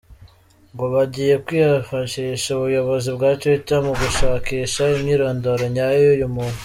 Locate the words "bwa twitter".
3.15-3.79